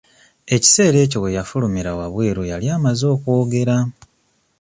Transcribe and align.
Ekiseera 0.55 0.97
ekyo 1.05 1.17
we 1.23 1.35
yafulumira 1.37 1.91
wabweru 1.99 2.41
yali 2.51 2.67
amaze 2.77 3.03
okwogera. 3.15 3.75